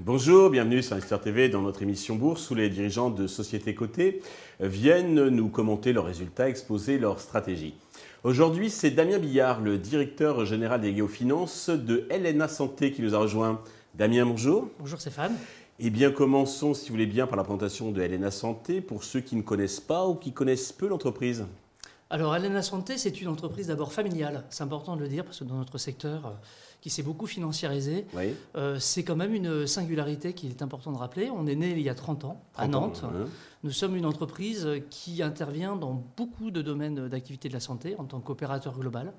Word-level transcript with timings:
Bonjour, 0.00 0.50
bienvenue 0.50 0.82
sur 0.82 0.94
Investir 0.94 1.20
TV 1.20 1.48
dans 1.48 1.62
notre 1.62 1.82
émission 1.82 2.16
Bourse 2.16 2.50
où 2.50 2.54
les 2.54 2.68
dirigeants 2.68 3.08
de 3.08 3.26
sociétés 3.26 3.74
cotées 3.74 4.20
viennent 4.60 5.28
nous 5.28 5.48
commenter 5.48 5.94
leurs 5.94 6.04
résultats, 6.04 6.50
exposer 6.50 6.98
leurs 6.98 7.20
stratégies. 7.20 7.74
Aujourd'hui, 8.22 8.68
c'est 8.68 8.90
Damien 8.90 9.18
Billard, 9.18 9.62
le 9.62 9.78
directeur 9.78 10.44
général 10.44 10.82
des 10.82 11.08
Finances 11.08 11.70
de 11.70 12.06
LNA 12.10 12.48
Santé 12.48 12.92
qui 12.92 13.00
nous 13.00 13.14
a 13.14 13.18
rejoint. 13.18 13.62
Damien, 13.94 14.26
bonjour. 14.26 14.68
Bonjour 14.78 15.00
Stéphane. 15.00 15.34
Eh 15.80 15.90
bien, 15.90 16.12
commençons, 16.12 16.72
si 16.72 16.88
vous 16.88 16.94
voulez 16.94 17.06
bien, 17.06 17.26
par 17.26 17.36
la 17.36 17.42
présentation 17.42 17.90
de 17.90 18.00
LNA 18.00 18.30
Santé 18.30 18.80
pour 18.80 19.02
ceux 19.02 19.20
qui 19.20 19.34
ne 19.34 19.42
connaissent 19.42 19.80
pas 19.80 20.06
ou 20.06 20.14
qui 20.14 20.32
connaissent 20.32 20.72
peu 20.72 20.86
l'entreprise. 20.86 21.46
Alors, 22.10 22.36
LNA 22.38 22.62
Santé, 22.62 22.96
c'est 22.96 23.20
une 23.20 23.28
entreprise 23.28 23.66
d'abord 23.66 23.92
familiale. 23.92 24.44
C'est 24.50 24.62
important 24.62 24.94
de 24.94 25.00
le 25.00 25.08
dire 25.08 25.24
parce 25.24 25.40
que 25.40 25.44
dans 25.44 25.56
notre 25.56 25.78
secteur, 25.78 26.36
qui 26.84 26.90
s'est 26.90 27.02
beaucoup 27.02 27.26
financiarisé. 27.26 28.04
Euh, 28.56 28.78
c'est 28.78 29.04
quand 29.04 29.16
même 29.16 29.32
une 29.32 29.66
singularité 29.66 30.34
qu'il 30.34 30.50
est 30.50 30.60
important 30.60 30.92
de 30.92 30.98
rappeler. 30.98 31.30
On 31.30 31.46
est 31.46 31.54
né 31.54 31.70
il 31.70 31.80
y 31.80 31.88
a 31.88 31.94
30 31.94 32.26
ans 32.26 32.42
à 32.56 32.68
Nantes. 32.68 33.02
Nous 33.62 33.70
sommes 33.70 33.96
une 33.96 34.04
entreprise 34.04 34.68
qui 34.90 35.22
intervient 35.22 35.76
dans 35.76 36.04
beaucoup 36.14 36.50
de 36.50 36.60
domaines 36.60 37.08
d'activité 37.08 37.48
de 37.48 37.54
la 37.54 37.60
santé 37.60 37.96
en 37.96 38.04
tant 38.04 38.20
qu'opérateur 38.20 38.78
global, 38.78 39.14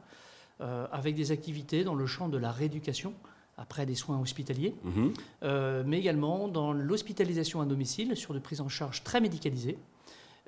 euh, 0.61 0.85
avec 0.91 1.15
des 1.15 1.31
activités 1.31 1.83
dans 1.83 1.95
le 1.95 2.05
champ 2.05 2.29
de 2.29 2.37
la 2.37 2.51
rééducation, 2.51 3.15
après 3.57 3.85
des 3.85 3.95
soins 3.95 4.19
hospitaliers, 4.19 4.75
mhm. 4.83 5.13
euh, 5.43 5.83
mais 5.85 5.99
également 5.99 6.47
dans 6.47 6.73
l'hospitalisation 6.73 7.61
à 7.61 7.65
domicile 7.65 8.15
sur 8.15 8.33
de 8.33 8.39
prises 8.39 8.61
en 8.61 8.69
charge 8.69 9.03
très 9.03 9.21
médicalisées. 9.21 9.77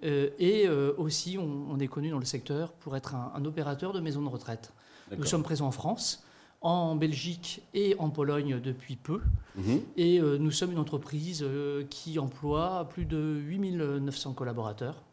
et 0.04 0.70
aussi, 0.98 1.38
on, 1.40 1.80
est 1.80 1.88
connu 1.88 2.12
dans 2.12 2.20
le 2.20 2.26
secteur 2.26 2.74
pour 2.74 2.96
être 2.96 3.16
un, 3.16 3.32
un 3.34 3.46
opérateur 3.46 3.94
de 3.94 4.00
maisons 4.00 4.22
de 4.22 4.30
retraite. 4.30 4.72
Nous 5.18 5.26
sommes 5.26 5.44
présents 5.44 5.68
en 5.68 5.72
France, 5.72 6.24
en 6.62 6.96
Belgique 6.96 7.62
et 7.74 7.96
en 8.00 8.10
Pologne 8.10 8.60
depuis 8.60 8.96
peu. 8.96 9.22
Mhm. 9.56 9.82
Et 9.96 10.20
euh, 10.20 10.38
nous 10.38 10.52
sommes 10.52 10.72
une 10.72 10.80
entreprise 10.80 11.44
euh, 11.44 11.84
qui 11.90 12.20
emploie 12.20 12.88
plus 12.90 13.06
de 13.06 13.18
8900 13.18 14.34
collaborateurs 14.34 15.04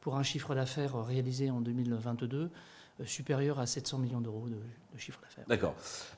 pour 0.00 0.16
un 0.16 0.22
chiffre 0.22 0.54
d'affaires 0.54 1.04
réalisé 1.04 1.50
en 1.50 1.60
2022 1.60 2.36
euh, 2.36 2.48
supérieur 3.04 3.58
à 3.58 3.66
700 3.66 3.98
millions 3.98 4.20
d'euros 4.20 4.48
de, 4.48 4.98
chiffre 4.98 5.20
d'affaires. 5.20 5.44
D'accord. 5.46 5.74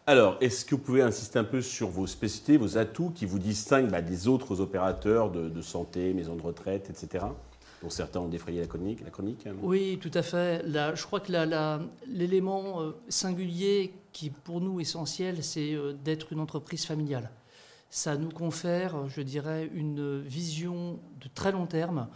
Alors, 0.07 0.37
est-ce 0.41 0.65
que 0.65 0.77
vous 0.77 0.81
pouvez 0.81 1.03
insister 1.03 1.39
un 1.39 1.45
peu 1.45 1.61
sur 1.61 1.89
vos 1.89 2.07
spécificités, 2.07 2.57
vos 2.57 2.79
atouts 2.79 3.11
qui 3.11 3.27
vous 3.27 3.41
distinguent 3.41 3.91
bah, 3.91 4.03
des 4.03 4.29
autres 4.29 4.61
opérateurs 4.61 5.31
de, 5.31 5.49
de 5.49 5.63
santé, 5.63 6.15
maisons 6.15 6.37
de 6.37 6.43
retraite, 6.43 6.89
etc. 6.89 7.27
Pour 7.81 7.93
certains 7.93 8.21
ont 8.21 8.29
défrayé 8.29 8.61
la 8.61 8.67
chronique. 8.67 9.01
La 9.05 9.11
chronique 9.11 9.47
hein. 9.47 9.55
Oui, 9.63 9.99
tout 10.01 10.11
à 10.15 10.23
fait. 10.23 10.65
je 10.67 11.03
crois 11.05 11.21
que 11.21 11.33
l'élément 12.07 12.83
euh, 12.83 12.93
singulier 13.09 13.95
qui 14.13 14.27
est 14.27 14.31
pour 14.31 14.61
nous 14.61 14.81
essentiel, 14.81 15.45
c'est 15.45 15.75
euh, 15.75 15.93
d'être 15.93 16.33
une 16.33 16.41
entreprise 16.41 16.85
familiale. 16.85 17.31
Ça 17.91 18.17
nous 18.17 18.31
confère, 18.31 19.09
je 19.09 19.23
dirais, 19.23 19.71
une 19.73 20.21
vision 20.21 20.99
de 21.21 21.29
très 21.35 21.53
long 21.53 21.67
terme. 21.67 22.09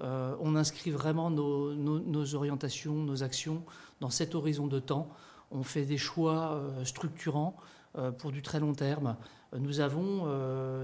Euh, 0.00 0.34
on 0.40 0.56
inscrit 0.56 0.90
vraiment 0.90 1.30
nos, 1.30 2.34
orientations, 2.34 2.94
nos 2.94 3.22
actions 3.22 3.62
dans 4.00 4.10
cet 4.10 4.34
horizon 4.34 4.66
de 4.66 4.80
temps. 4.80 5.08
On 5.50 5.62
fait 5.62 5.84
des 5.84 5.98
choix 5.98 6.60
structurants 6.84 7.56
pour 8.18 8.32
du 8.32 8.42
très 8.42 8.58
long 8.58 8.74
terme. 8.74 9.16
Nous 9.56 9.78
avons 9.78 10.26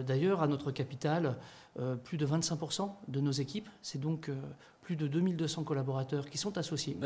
d'ailleurs 0.03 0.43
à 0.43 0.47
notre 0.47 0.71
capital 0.71 1.37
euh, 1.79 1.95
plus 1.95 2.19
de 2.19 2.27
25% 2.27 2.91
de 3.07 3.21
nos 3.21 3.31
équipes. 3.31 3.69
C'est 3.81 4.01
donc 4.01 4.29
euh, 4.29 4.35
plus 4.83 4.97
de 4.97 5.07
2200 5.07 5.63
collaborateurs 5.63 6.29
qui 6.29 6.37
sont 6.37 6.59
associés 6.59 6.97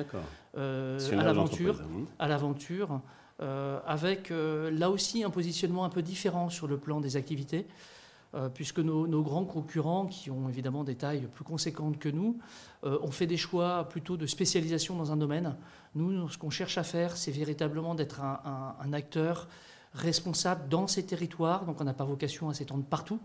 euh, 0.56 0.98
à 1.12 1.22
l'aventure, 1.22 1.82
hein. 1.82 2.06
à 2.18 2.28
l'aventure, 2.28 3.00
avec 3.86 4.32
là 4.32 4.88
aussi 4.88 5.22
un 5.22 5.28
positionnement 5.28 5.84
un 5.84 5.90
peu 5.90 6.00
différent 6.00 6.48
sur 6.48 6.66
le 6.66 6.78
plan 6.78 7.00
des 7.00 7.16
activités. 7.16 7.66
Puisque 8.54 8.80
nos, 8.80 9.22
grands 9.22 9.44
concurrents, 9.44 10.06
qui 10.06 10.30
ont 10.30 10.48
évidemment 10.48 10.84
des 10.84 10.96
tailles 10.96 11.28
plus 11.32 11.44
conséquentes 11.44 11.98
que 11.98 12.08
nous, 12.08 12.38
ont 12.82 13.10
fait 13.10 13.26
des 13.26 13.36
choix 13.36 13.88
plutôt 13.88 14.16
de 14.16 14.26
spécialisation 14.26 14.96
dans 14.96 15.12
un 15.12 15.16
domaine. 15.16 15.56
Nous, 15.94 16.28
ce 16.28 16.38
qu'on 16.38 16.50
cherche 16.50 16.76
à 16.78 16.82
faire, 16.82 17.16
c'est 17.16 17.30
véritablement 17.30 17.94
d'être 17.94 18.20
un, 18.20 18.92
acteur 18.92 19.48
responsable 19.94 20.68
dans 20.68 20.86
ces 20.86 21.04
territoires, 21.04 21.64
donc 21.64 21.80
on 21.80 21.84
n'a 21.84 21.94
pas 21.94 22.04
vocation 22.04 22.48
à 22.48 22.54
s'étendre 22.54 22.84
partout, 22.84 23.20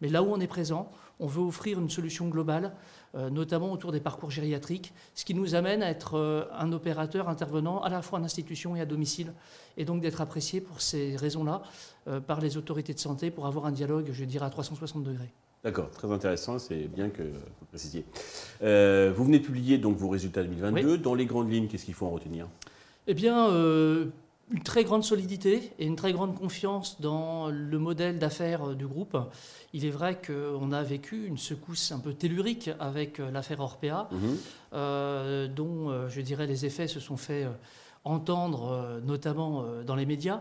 mais 0.00 0.08
là 0.08 0.22
où 0.22 0.26
on 0.26 0.40
est 0.40 0.48
présent, 0.48 0.90
on 1.20 1.26
veut 1.26 1.42
offrir 1.42 1.78
une 1.78 1.88
solution 1.88 2.28
globale, 2.28 2.72
euh, 3.14 3.30
notamment 3.30 3.70
autour 3.72 3.92
des 3.92 4.00
parcours 4.00 4.30
gériatriques, 4.30 4.92
ce 5.14 5.24
qui 5.24 5.34
nous 5.34 5.54
amène 5.54 5.82
à 5.82 5.90
être 5.90 6.16
euh, 6.16 6.44
un 6.52 6.72
opérateur 6.72 7.28
intervenant 7.28 7.80
à 7.82 7.88
la 7.88 8.02
fois 8.02 8.18
en 8.18 8.24
institution 8.24 8.74
et 8.74 8.80
à 8.80 8.86
domicile, 8.86 9.32
et 9.76 9.84
donc 9.84 10.00
d'être 10.00 10.20
apprécié 10.20 10.60
pour 10.60 10.80
ces 10.80 11.16
raisons-là 11.16 11.62
euh, 12.08 12.20
par 12.20 12.40
les 12.40 12.56
autorités 12.56 12.94
de 12.94 12.98
santé 12.98 13.30
pour 13.30 13.46
avoir 13.46 13.66
un 13.66 13.72
dialogue, 13.72 14.10
je 14.12 14.24
dirais, 14.24 14.46
à 14.46 14.50
360 14.50 15.04
degrés. 15.04 15.32
D'accord, 15.62 15.90
très 15.90 16.10
intéressant, 16.10 16.58
c'est 16.58 16.88
bien 16.88 17.08
que 17.08 17.22
vous 17.22 17.66
précisiez. 17.68 18.04
vous 18.60 19.24
venez 19.24 19.38
de 19.38 19.44
publier 19.44 19.78
donc 19.78 19.96
vos 19.96 20.08
résultats 20.08 20.42
2022. 20.42 20.98
Dans 20.98 21.14
les 21.14 21.26
grandes 21.26 21.52
lignes, 21.52 21.68
qu'est-ce 21.68 21.84
qu'il 21.84 21.94
faut 21.94 22.06
en 22.06 22.10
retenir? 22.10 22.48
Eh 23.06 23.14
bien, 23.14 23.48
une 24.52 24.62
très 24.62 24.84
grande 24.84 25.02
solidité 25.02 25.72
et 25.78 25.86
une 25.86 25.96
très 25.96 26.12
grande 26.12 26.38
confiance 26.38 27.00
dans 27.00 27.48
le 27.48 27.78
modèle 27.78 28.18
d'affaires 28.18 28.74
du 28.74 28.86
groupe. 28.86 29.16
Il 29.72 29.86
est 29.86 29.90
vrai 29.90 30.20
qu'on 30.20 30.72
a 30.72 30.82
vécu 30.82 31.26
une 31.26 31.38
secousse 31.38 31.90
un 31.92 31.98
peu 31.98 32.12
tellurique 32.12 32.70
avec 32.78 33.18
l'affaire 33.18 33.60
Orpea, 33.60 34.08
mhm. 34.10 34.36
euh, 34.74 35.48
dont 35.48 35.88
euh, 35.88 36.08
je 36.08 36.20
dirais 36.20 36.46
les 36.46 36.66
effets 36.66 36.86
se 36.86 37.00
sont 37.00 37.16
fait 37.16 37.44
euh, 37.44 37.50
entendre 38.04 39.00
notamment 39.04 39.64
dans 39.86 39.94
les 39.94 40.06
médias. 40.06 40.40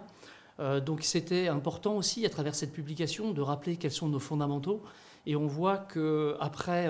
donc 0.84 1.04
c'était 1.04 1.48
important 1.48 1.96
aussi 1.96 2.26
à 2.26 2.30
travers 2.30 2.56
cette 2.56 2.74
publication 2.74 3.34
de 3.34 3.42
rappeler 3.42 3.78
quels 3.78 3.92
sont 3.92 4.10
nos 4.10 4.20
fondamentaux. 4.20 4.82
Et 5.28 5.36
on 5.36 5.46
voit 5.46 5.78
qu'après 5.78 6.90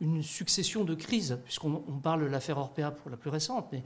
une 0.00 0.22
succession 0.22 0.84
de 0.84 0.94
crises, 0.94 1.38
puisqu'on 1.44 2.00
parle 2.02 2.22
de 2.22 2.26
l'affaire 2.26 2.58
Orpea 2.58 2.90
pour 2.90 3.10
la 3.10 3.16
plus 3.16 3.30
récente, 3.30 3.68
mais 3.72 3.82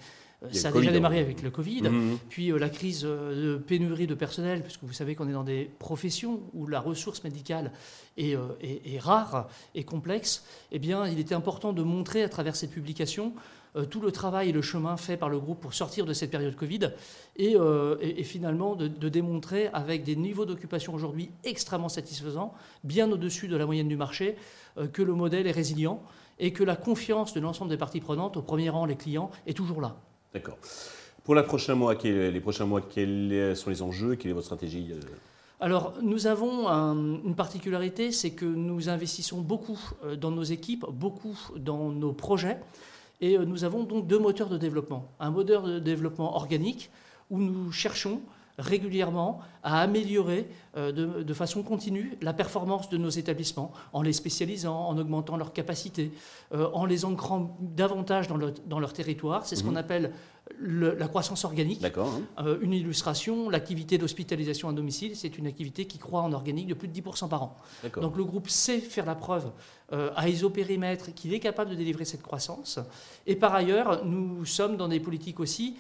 ça 0.51 0.69
a 0.69 0.73
déjà 0.73 0.91
démarré 0.91 1.21
avec 1.21 1.43
le 1.43 1.51
Covid, 1.51 1.83
mhm. 1.83 2.19
puis 2.29 2.51
euh, 2.51 2.59
la 2.59 2.69
crise 2.69 3.03
euh, 3.05 3.55
de 3.55 3.59
pénurie 3.59 4.07
de 4.07 4.15
personnel, 4.15 4.63
puisque 4.63 4.83
vous 4.83 4.93
savez 4.93 5.15
qu'on 5.15 5.29
est 5.29 5.33
dans 5.33 5.45
des 5.45 5.71
professions 5.79 6.41
où 6.53 6.67
la 6.67 6.81
ressource 6.81 7.23
médicale 7.23 7.73
est, 8.17 8.35
euh, 8.35 8.49
rare 8.99 9.49
et 9.75 9.85
complexe. 9.85 10.45
Eh 10.73 10.79
bien, 10.79 11.07
il 11.07 11.19
était 11.19 11.35
important 11.35 11.73
de 11.73 11.83
montrer 11.83 12.23
à 12.23 12.29
travers 12.29 12.57
cette 12.57 12.71
publication 12.71 13.33
tout 13.91 14.01
le 14.01 14.13
travail 14.13 14.51
et 14.51 14.53
le 14.53 14.63
chemin 14.63 14.97
fait 14.97 15.17
par 15.17 15.29
le 15.29 15.39
groupe 15.39 15.61
pour 15.61 15.75
sortir 15.75 16.05
de 16.05 16.13
cette 16.13 16.31
période 16.31 16.55
Covid 16.55 16.91
et, 17.37 17.57
finalement 18.25 18.77
de, 18.77 19.09
démontrer 19.09 19.69
avec 19.73 20.05
des 20.05 20.17
niveaux 20.17 20.45
d'occupation 20.45 20.95
aujourd'hui 20.95 21.31
extrêmement 21.45 21.89
satisfaisants, 21.89 22.53
bien 22.85 23.11
au-dessus 23.11 23.49
de 23.49 23.57
la 23.57 23.65
moyenne 23.65 23.89
du 23.89 23.97
marché, 23.97 24.37
que 24.93 25.03
le 25.03 25.15
modèle 25.15 25.47
est 25.47 25.53
résilient 25.53 26.03
et 26.39 26.53
que 26.53 26.65
la 26.65 26.77
confiance 26.77 27.33
de 27.33 27.41
l'ensemble 27.41 27.71
des 27.71 27.77
parties 27.77 28.01
prenantes, 28.01 28.37
au 28.37 28.43
premier 28.43 28.69
rang 28.69 28.85
les 28.85 28.97
clients, 28.97 29.31
est 29.47 29.57
toujours 29.57 29.81
là. 29.81 29.97
D'accord. 30.35 30.59
Pour 31.25 31.35
les 31.35 31.43
prochains 31.45 31.75
mois, 31.75 31.95
les 32.03 32.41
prochains 32.41 32.67
mois, 32.67 32.81
quels 32.81 33.57
sont 33.57 33.71
les 33.71 33.81
enjeux? 33.81 34.17
Quelle 34.17 34.33
est 34.33 34.35
votre 34.35 34.47
stratégie 34.47 34.89
euh? 34.93 35.01
Alors, 35.61 35.95
nous 36.03 36.27
avons 36.27 36.67
une 37.25 37.37
particularité, 37.37 38.11
c'est 38.11 38.33
que 38.33 38.45
nous 38.45 38.89
investissons 38.89 39.41
beaucoup 39.41 39.79
euh, 40.05 40.17
dans 40.17 40.33
nos 40.33 40.43
équipes, 40.43 40.85
beaucoup 40.91 41.39
dans 41.57 41.91
nos 41.91 42.13
projets, 42.13 42.59
et 43.23 43.39
euh, 43.39 43.47
nous 43.47 43.65
avons 43.65 43.85
donc 43.85 44.07
deux 44.07 44.19
moteurs 44.19 44.51
de 44.51 44.59
développement. 44.59 45.09
Un 45.19 45.31
moteur 45.31 45.63
de 45.63 45.79
développement 45.79 46.37
organique, 46.37 46.91
où 47.31 47.39
nous 47.39 47.73
cherchons 47.73 48.21
régulièrement 48.59 49.41
à 49.63 49.81
améliorer 49.81 50.49
euh, 50.77 50.93
de, 50.93 51.35
façon 51.35 51.63
continue 51.63 52.17
la 52.21 52.33
performance 52.33 52.89
de 52.89 52.99
nos 52.99 53.09
établissements, 53.11 53.73
en 53.93 54.03
les 54.03 54.13
spécialisant, 54.13 54.89
en 54.89 54.99
augmentant 54.99 55.37
leurs 55.37 55.53
capacités, 55.53 56.13
euh, 56.53 56.69
en 56.73 56.85
les 56.85 57.05
ancrant 57.05 57.57
davantage 57.61 58.29
dans, 58.29 58.39
dans 58.67 58.81
leur 58.81 58.93
territoire. 58.93 59.47
C'est 59.47 59.57
ce 59.57 59.63
qu'on 59.63 59.71
mhm. 59.71 59.77
appelle 59.77 60.13
la 60.61 61.09
croissance 61.09 61.45
organique. 61.45 61.85
Hein. 61.85 62.23
Euh, 62.39 62.59
une 62.61 62.73
illustration, 62.73 63.49
l'activité 63.49 63.97
d'hospitalisation 63.97 64.69
à 64.69 64.73
domicile, 64.73 65.17
c'est 65.17 65.39
une 65.39 65.47
activité 65.47 65.87
qui 65.87 65.99
croît 65.99 66.23
en 66.23 66.33
organique 66.33 66.67
de 66.67 66.75
plus 66.75 66.89
de 66.89 67.01
10% 67.01 67.29
par 67.29 67.43
an. 67.45 67.57
Donc 68.01 68.17
le 68.17 68.25
groupe 68.25 68.49
sait 68.49 68.81
faire 68.81 69.07
la 69.07 69.15
preuve 69.15 69.51
à 69.91 70.29
isopérimètre 70.29 71.13
qu'il 71.15 71.35
est 71.35 71.39
capable 71.39 71.71
de 71.71 71.75
délivrer 71.75 72.07
cette 72.07 72.23
croissance. 72.23 72.79
Et 73.27 73.37
par 73.37 73.55
ailleurs, 73.55 74.07
nous 74.07 74.47
sommes 74.47 74.79
dans 74.79 74.89
des 74.89 75.01
politiques 75.01 75.39
aussi 75.39 75.77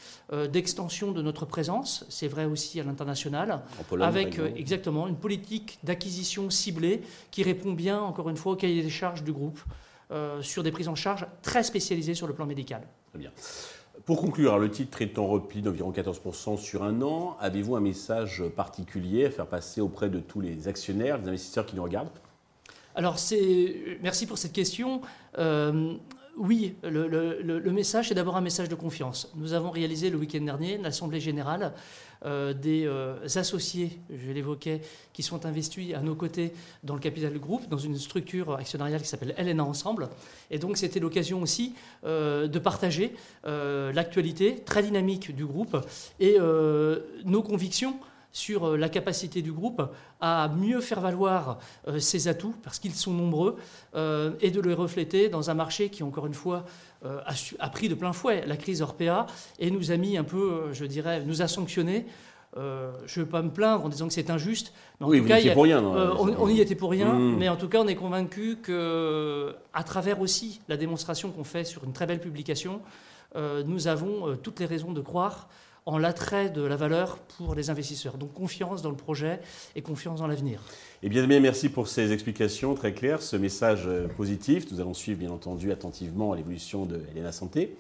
d'extension 0.52 1.12
de 1.12 1.22
notre 1.22 1.46
présence, 1.46 2.04
c'est 2.10 2.28
vrai 2.28 2.44
aussi 2.44 2.62
à 2.81 2.85
l'international, 2.85 3.62
avec 4.00 4.41
exactement 4.56 5.09
une 5.09 5.17
politique 5.17 5.79
d'acquisition 5.82 6.50
ciblée 6.50 7.03
qui 7.31 7.43
répond 7.43 7.73
bien, 7.73 8.00
encore 8.00 8.29
une 8.31 8.37
fois, 8.37 8.53
au 8.53 8.56
cahier 8.56 8.82
des 8.82 8.91
charges 8.91 9.23
du 9.23 9.32
groupe 9.32 9.61
euh, 10.12 10.43
sur 10.43 10.62
des 10.62 10.70
prises 10.70 10.88
en 10.88 10.94
charge 10.94 11.26
très 11.41 11.62
spécialisées 11.62 12.14
sur 12.14 12.26
le 12.26 12.35
plan 12.35 12.44
médical. 12.44 12.82
Très 13.11 13.19
bien. 13.19 13.31
Pour 14.05 14.20
conclure, 14.20 14.59
le 14.59 14.70
titre 14.70 15.00
est 15.00 15.19
en 15.19 15.26
repli 15.26 15.62
d'environ 15.62 15.91
14% 15.91 16.59
sur 16.59 16.82
un 16.82 17.00
an. 17.00 17.37
Avez-vous 17.41 17.76
un 17.76 17.81
message 17.81 18.43
particulier 18.55 19.26
à 19.26 19.31
faire 19.31 19.47
passer 19.47 19.81
auprès 19.81 20.11
de 20.11 20.20
tous 20.20 20.41
les 20.41 20.69
actionnaires, 20.69 21.17
les 21.19 21.29
investisseurs 21.29 21.64
qui 21.64 21.76
nous 21.76 21.82
regardent? 21.82 22.11
Alors, 22.94 23.19
c'est... 23.19 23.99
merci 24.03 24.26
pour 24.26 24.37
cette 24.37 24.53
question. 24.53 25.00
Euh, 25.38 25.94
oui, 26.38 26.75
le, 26.82 27.70
message 27.70 28.11
est 28.11 28.14
d'abord 28.14 28.37
un 28.37 28.40
message 28.40 28.69
de 28.69 28.75
confiance. 28.75 29.31
Nous 29.37 29.52
avons 29.52 29.70
réalisé 29.70 30.08
le 30.08 30.17
week-end 30.17 30.40
dernier 30.40 30.79
l'Assemblée 30.79 31.20
générale 31.20 31.73
euh, 32.25 32.55
des 32.55 32.87
euh, 32.87 33.17
associés, 33.34 33.99
je 34.11 34.31
l'évoquais, 34.31 34.81
qui 35.12 35.23
sont 35.23 35.44
investis 35.44 35.93
à 35.94 36.00
nos 36.00 36.14
côtés 36.14 36.52
dans 36.84 36.94
le 36.94 37.00
capital 37.00 37.32
du 37.32 37.38
groupe, 37.38 37.69
dans 37.69 37.79
une 37.79 37.99
structure 37.99 38.55
actionnariale 38.55 39.02
qui 39.02 39.08
s'appelle 39.08 39.34
LNA 39.37 39.62
Ensemble. 39.62 40.08
Et 40.50 40.58
donc 40.58 40.79
c'était 40.79 41.00
l'occasion 41.00 41.43
aussi 41.43 41.75
euh, 42.05 42.46
de 42.46 42.58
partager 42.58 43.14
l'actualité 43.44 44.62
très 44.64 44.82
dynamique 44.82 45.35
du 45.35 45.44
groupe 45.44 45.76
et 46.20 46.38
nos 47.25 47.43
convictions 47.43 47.96
sur 48.32 48.64
euh, 48.64 48.76
la 48.76 48.88
capacité 48.88 49.43
du 49.43 49.52
groupe 49.52 49.82
à 50.20 50.49
mieux 50.49 50.81
faire 50.81 51.00
valoir 51.00 51.58
euh, 51.87 51.99
ses 51.99 52.29
atouts, 52.29 52.55
parce 52.62 52.79
qu'ils 52.79 52.94
sont 52.94 53.12
nombreux, 53.12 53.56
euh, 53.94 54.32
et 54.40 54.50
de 54.50 54.61
les 54.61 54.75
refléter 54.75 55.29
dans 55.29 55.50
un 55.50 55.55
marché 55.55 55.90
qui, 55.90 56.02
encore 56.02 56.26
une 56.26 56.34
fois, 56.34 56.64
a, 57.58 57.69
pris 57.69 57.88
de 57.88 57.96
plein 57.96 58.12
fouet 58.12 58.44
la 58.46 58.56
crise 58.56 58.81
Orpea 58.81 59.26
et 59.58 59.73
nous 59.73 59.90
a 59.90 59.96
mis 59.96 60.17
un 60.17 60.23
peu, 60.23 60.73
je 60.73 60.84
dirais, 60.84 61.25
nous 61.25 61.43
a 61.43 61.49
sanctionnés. 61.49 62.06
je 62.55 62.61
ne 62.61 63.25
veux 63.25 63.29
pas 63.29 63.43
me 63.43 63.50
plaindre 63.50 63.84
en 63.84 63.88
disant 63.88 64.06
que 64.06 64.14
c'est 64.14 64.31
injuste. 64.31 64.73
Mais 65.00 65.06
en 65.06 65.08
oui, 65.08 65.20
tout 65.20 65.26
cas, 65.26 65.52
pour 65.52 65.64
rien, 65.64 65.82
on, 65.82 66.49
y 66.49 66.61
était 66.61 66.76
pour 66.76 66.93
rien, 66.93 67.12
mmh. 67.12 67.37
mais 67.38 67.49
en 67.49 67.56
tout 67.56 67.69
cas, 67.69 67.81
on 67.81 67.88
est 67.88 67.96
convaincu 67.96 68.58
que, 68.62 69.52
à 69.75 69.82
travers 69.82 70.20
aussi 70.20 70.61
la 70.69 70.76
démonstration 70.76 71.32
qu'on 71.32 71.43
fait 71.43 71.64
sur 71.64 71.82
une 71.82 71.93
très 71.93 72.06
belle 72.06 72.20
publication, 72.20 72.82
nous 73.35 73.88
avons 73.88 74.37
toutes 74.37 74.61
les 74.61 74.67
raisons 74.67 74.93
de 74.93 75.00
croire 75.00 75.49
en 75.87 75.99
l'attrait 75.99 76.50
de 76.50 76.62
la 76.62 76.76
valeur 76.76 77.19
pour 77.19 77.55
les 77.55 77.70
investisseurs. 77.70 78.19
Donc 78.19 78.32
confiance 78.32 78.82
dans 78.82 78.90
le 78.90 78.96
projet 78.96 79.40
et 79.75 79.82
confiance 79.82 80.20
dans 80.20 80.26
l'avenir. 80.26 80.61
Eh 81.02 81.08
bien, 81.08 81.26
merci 81.40 81.69
pour 81.69 81.88
ces 81.88 82.12
explications 82.12 82.75
très 82.75 82.93
claires, 82.93 83.23
ce 83.23 83.37
message 83.37 83.84
euh, 83.87 84.06
positif. 84.08 84.70
Nous 84.70 84.81
allons 84.81 84.94
suivre 84.94 85.19
bien 85.19 85.31
entendu 85.31 85.73
attentivement 85.73 86.34
l'évolution 86.34 86.87
de 86.87 87.00
Helena 87.11 87.32
Santé. 87.32 87.76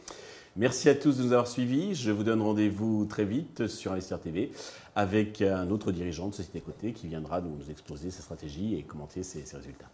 Merci 0.56 0.88
à 0.88 0.94
tous 0.94 1.16
de 1.16 1.22
nous 1.22 1.32
avoir 1.32 1.46
suivis. 1.46 1.94
Je 1.94 2.10
vous 2.10 2.24
donne 2.24 2.42
rendez-vous 2.42 3.06
très 3.06 3.24
vite 3.24 3.68
sur 3.68 3.92
Investir 3.92 4.20
TV 4.20 4.50
avec 4.94 5.40
un 5.40 5.70
autre 5.70 5.92
dirigeant 5.92 6.28
de 6.28 6.34
Société 6.34 6.60
Côté 6.60 6.92
qui 6.92 7.06
viendra 7.06 7.40
nous 7.40 7.70
exposer 7.70 8.10
ses 8.10 8.20
stratégies 8.20 8.76
et 8.76 8.82
commenter 8.82 9.22
ses 9.22 9.44
résultats. 9.56 9.88